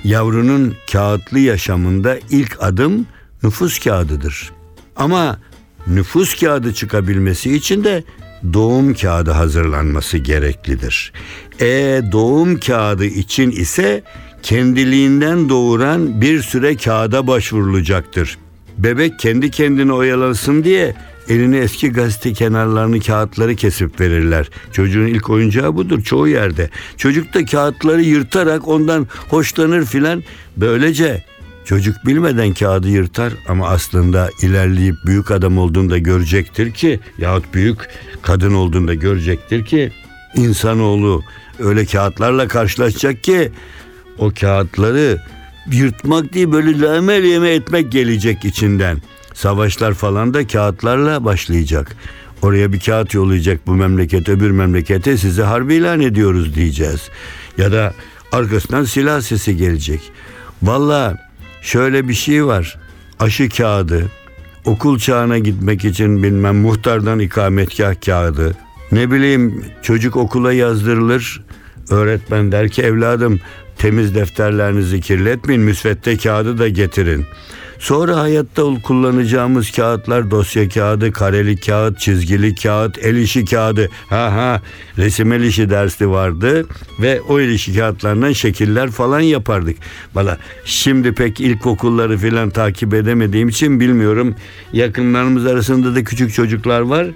Yavrunun 0.04 0.74
kağıtlı 0.92 1.38
yaşamında 1.38 2.18
ilk 2.30 2.56
adım 2.60 3.06
nüfus 3.42 3.78
kağıdıdır. 3.78 4.52
Ama 4.96 5.38
nüfus 5.86 6.40
kağıdı 6.40 6.74
çıkabilmesi 6.74 7.56
için 7.56 7.84
de 7.84 8.04
doğum 8.52 8.94
kağıdı 8.94 9.30
hazırlanması 9.30 10.18
gereklidir. 10.18 11.12
E 11.60 12.02
doğum 12.12 12.60
kağıdı 12.60 13.04
için 13.04 13.50
ise 13.50 14.02
kendiliğinden 14.42 15.48
doğuran 15.48 16.20
bir 16.20 16.42
süre 16.42 16.76
kağıda 16.76 17.26
başvurulacaktır. 17.26 18.38
Bebek 18.78 19.18
kendi 19.18 19.50
kendine 19.50 19.92
oyalasın 19.92 20.64
diye 20.64 20.94
eline 21.28 21.58
eski 21.58 21.92
gazete 21.92 22.32
kenarlarını 22.32 23.00
kağıtları 23.00 23.56
kesip 23.56 24.00
verirler. 24.00 24.50
Çocuğun 24.72 25.06
ilk 25.06 25.30
oyuncağı 25.30 25.76
budur 25.76 26.02
çoğu 26.02 26.28
yerde. 26.28 26.70
Çocuk 26.96 27.34
da 27.34 27.44
kağıtları 27.44 28.02
yırtarak 28.02 28.68
ondan 28.68 29.06
hoşlanır 29.28 29.84
filan. 29.84 30.22
Böylece 30.56 31.24
çocuk 31.66 32.06
bilmeden 32.06 32.54
kağıdı 32.54 32.88
yırtar 32.88 33.32
ama 33.48 33.68
aslında 33.68 34.30
ilerleyip 34.42 34.96
büyük 35.06 35.30
adam 35.30 35.58
olduğunda 35.58 35.98
görecektir 35.98 36.70
ki 36.72 37.00
yahut 37.18 37.54
büyük 37.54 37.78
kadın 38.22 38.54
olduğunda 38.54 38.94
görecektir 38.94 39.64
ki 39.64 39.92
insanoğlu 40.34 41.22
öyle 41.58 41.86
kağıtlarla 41.86 42.48
karşılaşacak 42.48 43.22
ki 43.22 43.52
o 44.18 44.32
kağıtları 44.40 45.22
yırtmak 45.72 46.34
değil 46.34 46.52
böyle 46.52 46.80
lamel 46.80 47.24
yeme 47.24 47.50
etmek 47.50 47.92
gelecek 47.92 48.44
içinden. 48.44 49.02
Savaşlar 49.34 49.94
falan 49.94 50.34
da 50.34 50.46
kağıtlarla 50.46 51.24
başlayacak. 51.24 51.96
Oraya 52.42 52.72
bir 52.72 52.80
kağıt 52.80 53.14
yollayacak 53.14 53.66
bu 53.66 53.74
memleket 53.74 54.28
öbür 54.28 54.50
memlekete 54.50 55.16
size 55.16 55.42
harbi 55.42 55.74
ilan 55.74 56.00
ediyoruz 56.00 56.54
diyeceğiz. 56.54 57.08
Ya 57.58 57.72
da 57.72 57.94
arkasından 58.32 58.84
silah 58.84 59.20
sesi 59.20 59.56
gelecek. 59.56 60.00
Valla 60.62 61.25
şöyle 61.66 62.08
bir 62.08 62.14
şey 62.14 62.46
var. 62.46 62.78
Aşı 63.18 63.48
kağıdı, 63.48 64.06
okul 64.64 64.98
çağına 64.98 65.38
gitmek 65.38 65.84
için 65.84 66.22
bilmem 66.22 66.56
muhtardan 66.56 67.18
ikametgah 67.18 67.94
kağıdı. 68.06 68.56
Ne 68.92 69.10
bileyim 69.10 69.64
çocuk 69.82 70.16
okula 70.16 70.52
yazdırılır. 70.52 71.42
Öğretmen 71.90 72.52
der 72.52 72.68
ki 72.68 72.82
evladım 72.82 73.40
temiz 73.78 74.14
defterlerinizi 74.14 75.00
kirletmeyin 75.00 75.62
müsvedde 75.62 76.16
kağıdı 76.16 76.58
da 76.58 76.68
getirin. 76.68 77.26
Sonra 77.78 78.20
hayatta 78.20 78.62
kullanacağımız 78.82 79.70
kağıtlar 79.70 80.30
dosya 80.30 80.68
kağıdı, 80.68 81.12
kareli 81.12 81.56
kağıt, 81.56 81.98
çizgili 81.98 82.54
kağıt, 82.54 82.98
el 82.98 83.16
işi 83.16 83.44
kağıdı. 83.44 83.90
Ha 84.08 84.32
ha 84.32 84.62
resim 84.98 85.32
el 85.32 85.42
işi 85.42 85.70
dersi 85.70 86.10
vardı 86.10 86.66
ve 87.00 87.20
o 87.20 87.40
el 87.40 87.48
işi 87.48 87.76
kağıtlarından 87.76 88.32
şekiller 88.32 88.90
falan 88.90 89.20
yapardık. 89.20 89.76
Valla 90.14 90.38
şimdi 90.64 91.12
pek 91.12 91.40
ilkokulları 91.40 92.18
filan 92.18 92.50
takip 92.50 92.94
edemediğim 92.94 93.48
için 93.48 93.80
bilmiyorum. 93.80 94.34
Yakınlarımız 94.72 95.46
arasında 95.46 95.94
da 95.94 96.04
küçük 96.04 96.34
çocuklar 96.34 96.80
var. 96.80 97.06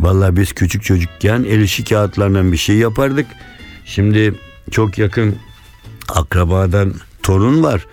Valla 0.00 0.36
biz 0.36 0.52
küçük 0.52 0.82
çocukken 0.82 1.44
el 1.44 1.60
işi 1.60 1.84
kağıtlarından 1.84 2.52
bir 2.52 2.56
şey 2.56 2.76
yapardık. 2.76 3.26
Şimdi 3.84 4.34
çok 4.70 4.98
yakın 4.98 5.36
akrabadan 6.08 6.94
torun 7.22 7.62
var. 7.62 7.86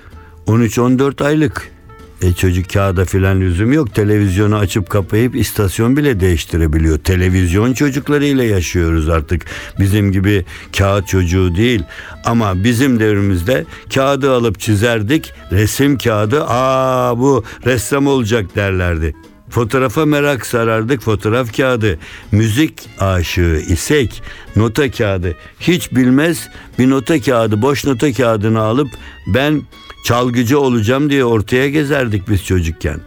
13-14 0.47 1.23
aylık. 1.23 1.76
E 2.21 2.33
çocuk 2.33 2.69
kağıda 2.69 3.05
filan 3.05 3.41
lüzum 3.41 3.73
yok. 3.73 3.95
Televizyonu 3.95 4.55
açıp 4.55 4.89
kapayıp 4.89 5.35
istasyon 5.35 5.97
bile 5.97 6.19
değiştirebiliyor. 6.19 6.97
Televizyon 6.97 7.73
çocuklarıyla 7.73 8.43
yaşıyoruz 8.43 9.09
artık. 9.09 9.45
Bizim 9.79 10.11
gibi 10.11 10.45
kağıt 10.77 11.07
çocuğu 11.07 11.55
değil. 11.55 11.83
Ama 12.25 12.63
bizim 12.63 12.99
devrimizde 12.99 13.65
kağıdı 13.93 14.31
alıp 14.31 14.59
çizerdik. 14.59 15.33
Resim 15.51 15.97
kağıdı 15.97 16.45
aa 16.47 17.19
bu 17.19 17.43
ressam 17.65 18.07
olacak 18.07 18.55
derlerdi. 18.55 19.13
Fotoğrafa 19.49 20.05
merak 20.05 20.45
sarardık 20.45 21.01
fotoğraf 21.01 21.57
kağıdı. 21.57 21.99
Müzik 22.31 22.89
aşığı 22.99 23.61
isek 23.67 24.23
nota 24.55 24.91
kağıdı. 24.91 25.35
Hiç 25.59 25.91
bilmez 25.91 26.49
bir 26.79 26.89
nota 26.89 27.21
kağıdı 27.21 27.61
boş 27.61 27.85
nota 27.85 28.13
kağıdını 28.13 28.59
alıp 28.59 28.87
ben 29.27 29.61
çalgıcı 30.07 30.59
olacağım 30.59 31.09
diye 31.09 31.25
ortaya 31.25 31.69
gezerdik 31.69 32.29
biz 32.29 32.45
çocukken. 32.45 32.99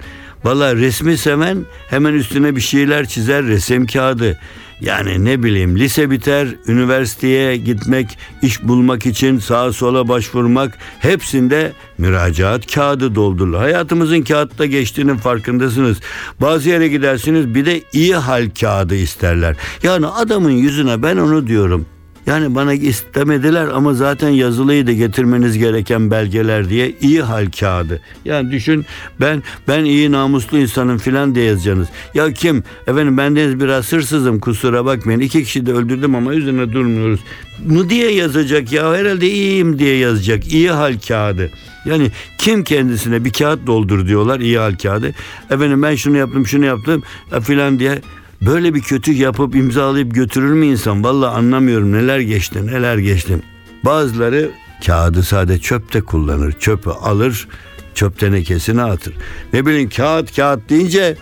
Valla 0.44 0.76
resmi 0.76 1.18
seven 1.18 1.64
hemen 1.90 2.14
üstüne 2.14 2.56
bir 2.56 2.60
şeyler 2.60 3.06
çizer 3.06 3.44
resim 3.44 3.86
kağıdı. 3.86 4.38
Yani 4.80 5.24
ne 5.24 5.42
bileyim 5.42 5.78
lise 5.78 6.10
biter, 6.10 6.48
üniversiteye 6.66 7.56
gitmek, 7.56 8.18
iş 8.42 8.62
bulmak 8.62 9.06
için 9.06 9.38
sağa 9.38 9.72
sola 9.72 10.08
başvurmak 10.08 10.78
hepsinde 10.98 11.72
müracaat 11.98 12.74
kağıdı 12.74 13.14
doldurulur. 13.14 13.58
Hayatımızın 13.58 14.22
kağıtta 14.22 14.66
geçtiğinin 14.66 15.16
farkındasınız. 15.16 15.98
Bazı 16.40 16.68
yere 16.68 16.88
gidersiniz 16.88 17.54
bir 17.54 17.66
de 17.66 17.82
iyi 17.92 18.14
hal 18.14 18.50
kağıdı 18.60 18.94
isterler. 18.94 19.56
Yani 19.82 20.06
adamın 20.06 20.50
yüzüne 20.50 21.02
ben 21.02 21.16
onu 21.16 21.46
diyorum. 21.46 21.86
Yani 22.26 22.54
bana 22.54 22.74
istemediler 22.74 23.68
ama 23.68 23.94
zaten 23.94 24.28
yazılıydı 24.28 24.92
getirmeniz 24.92 25.59
gereken 25.59 26.11
belgeler 26.11 26.68
diye 26.68 26.92
iyi 27.00 27.22
hal 27.22 27.46
kağıdı. 27.61 28.00
Yani 28.24 28.50
düşün 28.50 28.87
ben 29.20 29.42
ben 29.68 29.85
iyi 29.85 30.12
namuslu 30.12 30.59
insanım 30.59 30.98
filan 30.98 31.35
diye 31.35 31.44
yazacaksınız. 31.44 31.88
Ya 32.14 32.33
kim? 32.33 32.64
Efendim 32.87 33.18
bendeniz 33.18 33.61
biraz 33.61 33.92
hırsızım 33.92 34.40
kusura 34.40 34.85
bakmayın. 34.85 35.20
İki 35.20 35.44
kişi 35.44 35.66
de 35.66 35.72
öldürdüm 35.72 36.14
ama 36.14 36.35
üzerine 36.35 36.72
durmuyoruz. 36.72 37.20
Bu 37.59 37.90
diye 37.90 38.12
yazacak 38.12 38.72
ya 38.72 38.94
herhalde 38.94 39.30
iyiyim 39.30 39.78
diye 39.78 39.96
yazacak. 39.96 40.52
İyi 40.52 40.70
hal 40.70 40.98
kağıdı. 41.09 41.50
Yani 41.85 42.11
kim 42.38 42.64
kendisine 42.64 43.24
bir 43.24 43.33
kağıt 43.33 43.66
doldur 43.66 44.06
diyorlar 44.06 44.40
iyi 44.40 44.59
hal 44.59 44.74
kağıdı. 44.76 45.14
Efendim 45.50 45.83
ben 45.83 45.94
şunu 45.94 46.16
yaptım 46.16 46.46
şunu 46.46 46.64
yaptım 46.64 47.02
filan 47.42 47.78
diye 47.78 48.00
Böyle 48.40 48.74
bir 48.74 48.81
kötü 48.81 49.12
yapıp 49.12 49.57
imzalayıp 49.57 50.14
götürür 50.14 50.53
mü 50.53 50.66
insan? 50.66 51.05
Valla 51.05 51.31
anlamıyorum 51.31 51.92
neler 51.92 52.18
geçti 52.20 52.66
neler 52.66 52.98
geçti. 52.98 53.38
Bazıları 53.85 54.50
kağıdı 54.87 55.22
sade 55.22 55.59
çöpte 55.59 56.00
kullanır. 56.00 56.53
Çöpü 56.53 56.90
alır 56.90 57.48
çöp 57.94 58.18
tenekesine 58.18 58.83
atır. 58.83 59.14
Ne 59.53 59.66
bileyim 59.66 59.88
kağıt 59.88 60.37
kağıt 60.37 60.70
deyince 60.70 61.16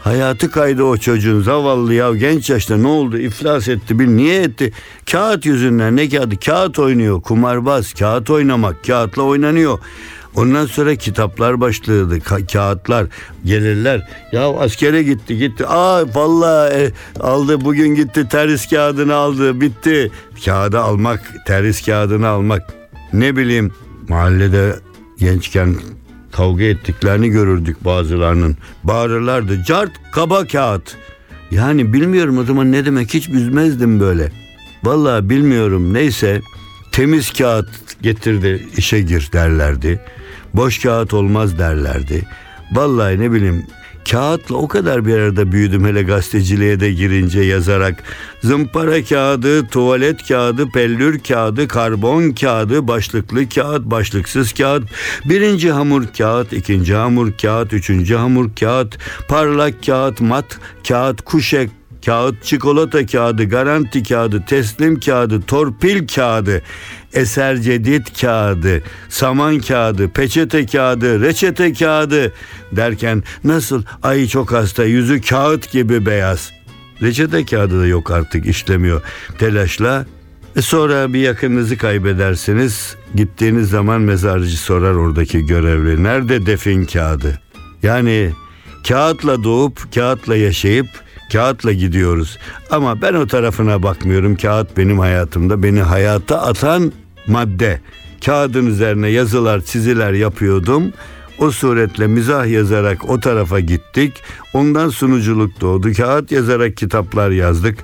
hayatı 0.00 0.50
kaydı 0.50 0.82
o 0.82 0.96
çocuğun 0.96 1.42
zavallı 1.42 1.94
ya 1.94 2.14
genç 2.14 2.50
yaşta 2.50 2.76
ne 2.76 2.86
oldu 2.86 3.18
iflas 3.18 3.68
etti 3.68 3.98
bil 3.98 4.08
niye 4.08 4.42
etti 4.42 4.72
kağıt 5.10 5.46
yüzünden 5.46 5.96
ne 5.96 6.08
kağıdı 6.08 6.36
kağıt 6.36 6.78
oynuyor 6.78 7.22
kumarbaz 7.22 7.92
kağıt 7.94 8.30
oynamak 8.30 8.84
kağıtla 8.84 9.22
oynanıyor 9.22 9.78
Ondan 10.36 10.66
sonra 10.66 10.94
kitaplar 10.94 11.60
başladı, 11.60 12.18
ka- 12.18 12.52
kağıtlar 12.52 13.06
gelirler. 13.44 14.08
Ya 14.32 14.48
askere 14.58 15.02
gitti, 15.02 15.38
gitti. 15.38 15.66
Aa 15.66 16.14
vallahi 16.14 16.74
e, 16.74 16.92
aldı 17.20 17.60
bugün 17.60 17.94
gitti 17.94 18.28
teris 18.28 18.68
kağıdını 18.70 19.14
aldı, 19.14 19.60
bitti. 19.60 20.10
Kağıdı 20.44 20.80
almak, 20.80 21.32
teris 21.46 21.86
kağıdını 21.86 22.28
almak. 22.28 22.74
Ne 23.12 23.36
bileyim 23.36 23.72
mahallede 24.08 24.76
gençken 25.18 25.74
kavga 26.32 26.64
ettiklerini 26.64 27.28
görürdük 27.28 27.84
bazılarının. 27.84 28.56
Bağırırlardı. 28.84 29.62
Cart 29.64 29.90
kaba 30.12 30.46
kağıt. 30.46 30.96
Yani 31.50 31.92
bilmiyorum 31.92 32.38
o 32.38 32.44
zaman 32.44 32.72
ne 32.72 32.84
demek 32.84 33.14
hiç 33.14 33.28
üzmezdim 33.28 34.00
böyle. 34.00 34.32
Vallahi 34.84 35.30
bilmiyorum 35.30 35.94
neyse 35.94 36.40
temiz 36.92 37.32
kağıt 37.32 37.68
getirdi 38.02 38.66
işe 38.76 39.00
gir 39.00 39.28
derlerdi. 39.32 40.00
Boş 40.54 40.78
kağıt 40.78 41.14
olmaz 41.14 41.58
derlerdi. 41.58 42.24
Vallahi 42.72 43.20
ne 43.20 43.32
bileyim 43.32 43.66
kağıtla 44.10 44.56
o 44.56 44.68
kadar 44.68 45.06
bir 45.06 45.14
arada 45.14 45.52
büyüdüm 45.52 45.86
hele 45.86 46.02
gazeteciliğe 46.02 46.80
de 46.80 46.92
girince 46.92 47.40
yazarak. 47.40 48.02
Zımpara 48.42 49.04
kağıdı, 49.04 49.66
tuvalet 49.66 50.28
kağıdı, 50.28 50.68
pellür 50.68 51.18
kağıdı, 51.18 51.68
karbon 51.68 52.30
kağıdı, 52.30 52.88
başlıklı 52.88 53.48
kağıt, 53.48 53.84
başlıksız 53.84 54.52
kağıt, 54.52 54.82
birinci 55.24 55.72
hamur 55.72 56.06
kağıt, 56.18 56.52
ikinci 56.52 56.94
hamur 56.94 57.32
kağıt, 57.42 57.72
üçüncü 57.72 58.14
hamur 58.14 58.50
kağıt, 58.60 58.98
parlak 59.28 59.86
kağıt, 59.86 60.20
mat 60.20 60.58
kağıt, 60.88 61.22
kuşek 61.22 61.70
kağıt, 62.06 62.44
çikolata 62.44 63.06
kağıdı, 63.06 63.44
garanti 63.44 64.02
kağıdı, 64.02 64.44
teslim 64.46 65.00
kağıdı, 65.00 65.42
torpil 65.42 66.06
kağıdı, 66.06 66.62
eser 67.14 67.56
cedid 67.56 68.06
kağıdı, 68.20 68.82
saman 69.08 69.58
kağıdı, 69.58 70.08
peçete 70.08 70.66
kağıdı, 70.66 71.20
reçete 71.20 71.72
kağıdı 71.72 72.32
derken 72.72 73.22
nasıl 73.44 73.82
ay 74.02 74.26
çok 74.26 74.52
hasta 74.52 74.84
yüzü 74.84 75.20
kağıt 75.20 75.72
gibi 75.72 76.06
beyaz. 76.06 76.50
Reçete 77.02 77.44
kağıdı 77.44 77.80
da 77.80 77.86
yok 77.86 78.10
artık 78.10 78.46
işlemiyor. 78.46 79.02
Telaşla 79.38 80.06
E 80.56 80.62
sonra 80.62 81.12
bir 81.12 81.18
yakınınızı 81.18 81.76
kaybedersiniz. 81.78 82.96
Gittiğiniz 83.14 83.70
zaman 83.70 84.00
mezarcı 84.00 84.58
sorar 84.58 84.94
oradaki 84.94 85.46
görevli. 85.46 86.04
Nerede 86.04 86.46
defin 86.46 86.84
kağıdı? 86.84 87.40
Yani 87.82 88.30
kağıtla 88.88 89.44
doğup 89.44 89.94
kağıtla 89.94 90.36
yaşayıp 90.36 90.86
kağıtla 91.32 91.72
gidiyoruz. 91.72 92.38
Ama 92.70 93.02
ben 93.02 93.14
o 93.14 93.26
tarafına 93.26 93.82
bakmıyorum. 93.82 94.36
Kağıt 94.36 94.76
benim 94.76 94.98
hayatımda. 94.98 95.62
Beni 95.62 95.80
hayata 95.80 96.42
atan 96.42 96.92
madde. 97.26 97.80
Kağıdın 98.24 98.66
üzerine 98.66 99.08
yazılar, 99.08 99.60
çiziler 99.60 100.12
yapıyordum. 100.12 100.92
O 101.38 101.50
suretle 101.50 102.06
mizah 102.06 102.46
yazarak 102.46 103.10
o 103.10 103.20
tarafa 103.20 103.60
gittik. 103.60 104.12
Ondan 104.54 104.88
sunuculuk 104.88 105.60
doğdu. 105.60 105.92
Kağıt 105.92 106.32
yazarak 106.32 106.76
kitaplar 106.76 107.30
yazdık. 107.30 107.78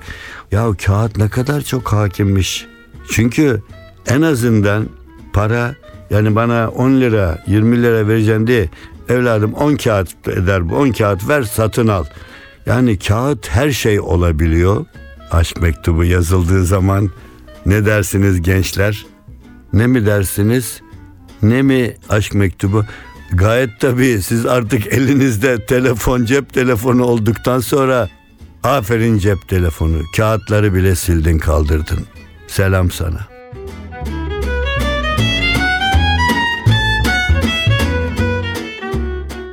Ya 0.53 0.67
kağıt 0.87 1.17
ne 1.17 1.29
kadar 1.29 1.61
çok 1.61 1.93
hakimmiş. 1.93 2.67
Çünkü 3.11 3.63
en 4.07 4.23
azından 4.23 4.89
para 5.33 5.75
yani 6.11 6.37
bana 6.37 6.69
10 6.69 7.01
lira 7.01 7.45
20 7.47 7.83
lira 7.83 8.09
vereceğim 8.09 8.47
diye 8.47 8.69
evladım 9.09 9.55
10 9.55 9.77
kağıt 9.77 10.29
eder 10.29 10.69
bu 10.69 10.77
10 10.77 10.93
kağıt 10.93 11.29
ver 11.29 11.43
satın 11.43 11.89
al. 11.89 12.05
Yani 12.67 12.99
kağıt 12.99 13.49
her 13.49 13.71
şey 13.71 14.01
olabiliyor. 14.01 14.87
Aşk 15.31 15.61
mektubu 15.61 16.05
yazıldığı 16.05 16.65
zaman 16.65 17.11
ne 17.67 17.87
dersiniz 17.87 18.43
gençler? 18.43 19.07
Ne 19.73 19.87
mi 19.87 20.07
dersiniz? 20.07 20.81
Ne 21.43 21.63
mi 21.63 21.97
aşk 22.09 22.35
mektubu? 22.35 22.85
Gayet 23.33 23.71
tabii 23.81 24.23
siz 24.23 24.47
artık 24.47 24.87
elinizde 24.87 25.67
telefon 25.67 26.25
cep 26.25 26.53
telefonu 26.55 27.05
olduktan 27.05 27.61
sonra 27.61 28.09
aferin 28.63 29.19
cep 29.19 29.49
telefonu 29.49 30.03
kağıtları 30.17 30.75
bile 30.75 30.95
sildin 30.95 31.39
kaldırdın. 31.39 32.07
Selam 32.47 32.91
sana. 32.91 33.21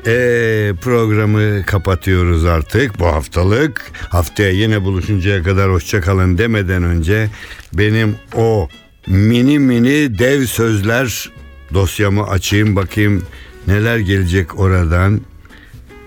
Ee, 0.07 0.73
programı 0.81 1.65
kapatıyoruz 1.65 2.45
artık 2.45 2.99
bu 2.99 3.05
haftalık. 3.05 3.91
Haftaya 4.09 4.51
yine 4.51 4.83
buluşuncaya 4.83 5.43
kadar 5.43 5.71
hoşçakalın 5.71 6.37
demeden 6.37 6.83
önce 6.83 7.29
benim 7.73 8.15
o 8.35 8.69
mini 9.07 9.59
mini 9.59 10.19
dev 10.19 10.45
sözler 10.45 11.31
dosyamı 11.73 12.27
açayım 12.27 12.75
bakayım 12.75 13.23
neler 13.67 13.97
gelecek 13.97 14.59
oradan. 14.59 15.21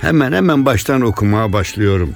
Hemen 0.01 0.33
hemen 0.33 0.67
baştan 0.67 1.01
okumaya 1.01 1.53
başlıyorum. 1.53 2.11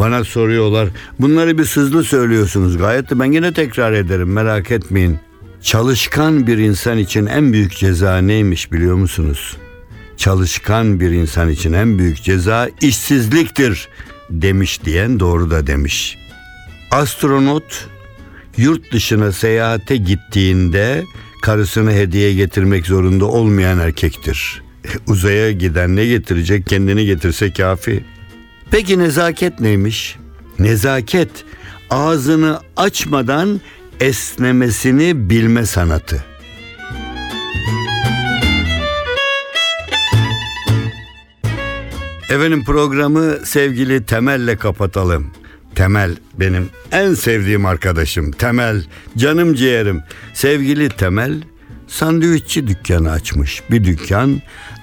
Bana 0.00 0.24
soruyorlar. 0.24 0.88
Bunları 1.20 1.58
bir 1.58 1.64
hızlı 1.64 2.04
söylüyorsunuz. 2.04 2.78
Gayet 2.78 3.10
de 3.10 3.18
ben 3.20 3.32
yine 3.32 3.52
tekrar 3.52 3.92
ederim. 3.92 4.32
Merak 4.32 4.70
etmeyin. 4.70 5.18
Çalışkan 5.62 6.46
bir 6.46 6.58
insan 6.58 6.98
için 6.98 7.26
en 7.26 7.52
büyük 7.52 7.76
ceza 7.76 8.18
neymiş 8.18 8.72
biliyor 8.72 8.94
musunuz? 8.94 9.56
Çalışkan 10.16 11.00
bir 11.00 11.10
insan 11.10 11.50
için 11.50 11.72
en 11.72 11.98
büyük 11.98 12.22
ceza 12.22 12.68
işsizliktir 12.80 13.88
demiş 14.30 14.84
diyen 14.84 15.20
doğru 15.20 15.50
da 15.50 15.66
demiş. 15.66 16.18
Astronot 16.90 17.88
yurt 18.56 18.92
dışına 18.92 19.32
seyahate 19.32 19.96
gittiğinde 19.96 21.04
karısını 21.42 21.92
hediye 21.92 22.34
getirmek 22.34 22.86
zorunda 22.86 23.24
olmayan 23.24 23.78
erkektir. 23.78 24.62
Uzaya 25.06 25.52
giden 25.52 25.96
ne 25.96 26.06
getirecek 26.06 26.66
kendini 26.66 27.06
getirse 27.06 27.52
kafi. 27.52 28.04
Peki 28.70 28.98
nezaket 28.98 29.60
neymiş? 29.60 30.16
Nezaket 30.58 31.30
ağzını 31.90 32.60
açmadan 32.76 33.60
esnemesini 34.00 35.30
bilme 35.30 35.66
sanatı. 35.66 36.24
Efendim 42.30 42.64
programı 42.64 43.38
sevgili 43.44 44.06
Temel'le 44.06 44.56
kapatalım. 44.56 45.30
Temel 45.74 46.16
benim 46.40 46.68
en 46.92 47.14
sevdiğim 47.14 47.66
arkadaşım. 47.66 48.30
Temel, 48.30 48.84
canım 49.16 49.54
ciğerim. 49.54 50.02
Sevgili 50.34 50.88
Temel 50.88 51.42
sandviççi 51.86 52.66
dükkanı 52.66 53.10
açmış. 53.10 53.62
Bir 53.70 53.84
dükkan 53.84 54.42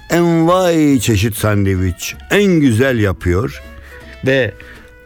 envai 0.09 1.01
çeşit 1.01 1.35
sandviç 1.35 2.15
en 2.31 2.59
güzel 2.59 2.99
yapıyor 2.99 3.61
ve 4.25 4.53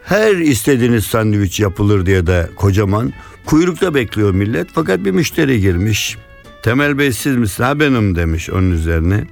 her 0.04 0.36
istediğiniz 0.36 1.06
sandviç 1.06 1.60
yapılır 1.60 2.06
diye 2.06 2.28
de 2.28 2.50
kocaman 2.56 3.14
kuyrukta 3.46 3.94
bekliyor 3.94 4.32
millet 4.32 4.68
fakat 4.74 5.06
bir 5.06 5.12
müşteri 5.12 5.62
girmiş. 5.62 6.18
Temel 6.64 6.98
Bey 6.98 7.12
siz 7.12 7.36
misiniz? 7.36 7.60
Ha 7.60 7.80
benim 7.80 8.16
demiş 8.16 8.50
onun 8.50 8.72
üzerine. 8.72 9.24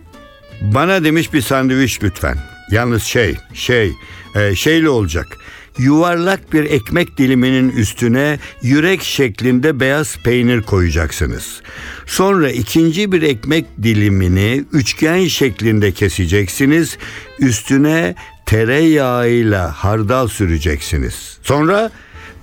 Bana 0.62 1.04
demiş 1.04 1.34
bir 1.34 1.42
sandviç 1.42 2.04
lütfen. 2.04 2.38
Yalnız 2.72 3.04
şey, 3.04 3.36
şey, 3.54 3.94
e, 4.36 4.56
şeyli 4.56 4.90
olacak. 4.90 5.38
Yuvarlak 5.78 6.54
bir 6.54 6.64
ekmek 6.64 7.18
diliminin 7.18 7.70
üstüne 7.70 8.40
yürek 8.62 9.04
şeklinde 9.04 9.80
beyaz 9.80 10.18
peynir 10.24 10.62
koyacaksınız. 10.62 11.62
Sonra 12.06 12.52
ikinci 12.52 13.12
bir 13.12 13.22
ekmek 13.22 13.66
dilimini 13.84 14.64
üçgen 14.72 15.28
şeklinde 15.28 15.92
keseceksiniz. 15.92 16.98
Üstüne 17.40 18.16
tereyağıyla 18.46 19.72
hardal 19.72 20.28
süreceksiniz. 20.28 21.38
Sonra 21.44 21.92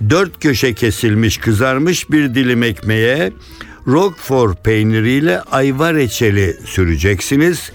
dört 0.09 0.39
köşe 0.39 0.73
kesilmiş 0.73 1.37
kızarmış 1.37 2.11
bir 2.11 2.35
dilim 2.35 2.63
ekmeğe 2.63 3.31
Roquefort 3.87 4.63
peyniriyle 4.63 5.41
ayva 5.41 5.93
reçeli 5.93 6.57
süreceksiniz. 6.65 7.71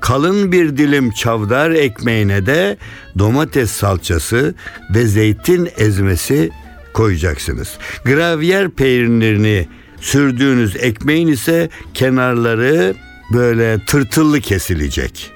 Kalın 0.00 0.52
bir 0.52 0.76
dilim 0.76 1.10
çavdar 1.10 1.70
ekmeğine 1.70 2.46
de 2.46 2.76
domates 3.18 3.70
salçası 3.70 4.54
ve 4.94 5.06
zeytin 5.06 5.68
ezmesi 5.78 6.50
koyacaksınız. 6.92 7.78
Gravyer 8.04 8.70
peynirini 8.70 9.68
sürdüğünüz 10.00 10.76
ekmeğin 10.76 11.28
ise 11.28 11.68
kenarları 11.94 12.94
böyle 13.32 13.78
tırtıllı 13.86 14.40
kesilecek. 14.40 15.30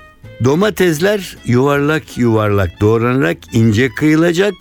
Domatesler 0.44 1.36
yuvarlak 1.44 2.18
yuvarlak 2.18 2.80
doğranarak 2.80 3.38
ince 3.52 3.88
kıyılacak 3.88 4.54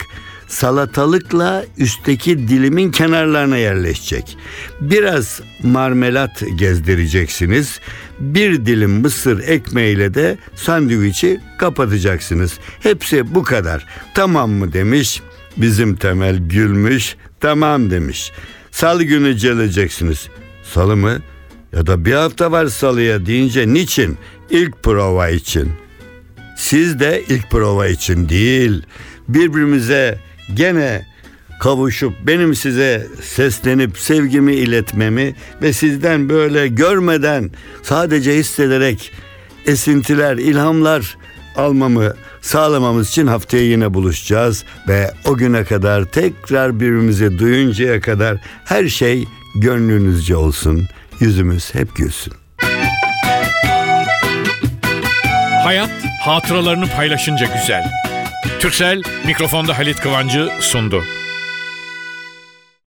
salatalıkla 0.52 1.66
üstteki 1.78 2.48
dilimin 2.48 2.92
kenarlarına 2.92 3.58
yerleşecek. 3.58 4.38
Biraz 4.82 5.42
marmelat 5.64 6.44
gezdireceksiniz. 6.56 7.80
Bir 8.20 8.66
dilim 8.66 8.92
mısır 8.92 9.48
ekmeğiyle 9.48 10.14
de 10.14 10.38
sandviçi 10.56 11.40
kapatacaksınız. 11.58 12.60
Hepsi 12.80 13.36
bu 13.36 13.44
kadar. 13.44 13.86
Tamam 14.14 14.52
mı 14.52 14.74
demiş. 14.74 15.22
Bizim 15.58 15.96
temel 15.96 16.38
gülmüş. 16.38 17.16
Tamam 17.40 17.92
demiş. 17.92 18.32
Salı 18.72 19.04
günü 19.04 19.34
geleceksiniz. 19.34 20.28
Salı 20.64 20.98
mı? 20.98 21.20
Ya 21.74 21.88
da 21.88 22.06
bir 22.06 22.14
hafta 22.14 22.52
var 22.52 22.66
salıya 22.66 23.26
deyince 23.26 23.74
niçin? 23.74 24.18
İlk 24.50 24.84
prova 24.84 25.30
için. 25.30 25.72
Siz 26.58 27.00
de 27.00 27.24
ilk 27.30 27.52
prova 27.52 27.88
için 27.88 28.30
değil, 28.30 28.84
birbirimize 29.28 30.20
gene 30.54 31.06
kavuşup 31.60 32.14
benim 32.24 32.56
size 32.56 33.08
seslenip 33.22 33.98
sevgimi 33.98 34.54
iletmemi 34.54 35.36
ve 35.62 35.74
sizden 35.74 36.30
böyle 36.30 36.68
görmeden 36.68 37.52
sadece 37.84 38.36
hissederek 38.36 39.12
esintiler, 39.66 40.38
ilhamlar 40.38 41.18
almamı 41.56 42.14
sağlamamız 42.42 43.10
için 43.10 43.28
haftaya 43.28 43.64
yine 43.64 43.94
buluşacağız 43.94 44.66
ve 44.88 45.12
o 45.26 45.38
güne 45.38 45.64
kadar 45.64 46.06
tekrar 46.06 46.80
birbirimizi 46.80 47.40
duyuncaya 47.40 48.02
kadar 48.02 48.38
her 48.66 48.88
şey 48.88 49.28
gönlünüzce 49.56 50.36
olsun. 50.36 50.88
Yüzümüz 51.20 51.76
hep 51.76 51.96
gülsün. 51.96 52.34
Hayat 55.64 55.92
hatıralarını 56.22 56.88
paylaşınca 56.88 57.46
güzel. 57.46 57.84
Türksel 58.60 59.02
mikrofonda 59.26 59.78
Halit 59.78 60.00
Kıvancı 60.00 60.50
sundu. 60.60 61.04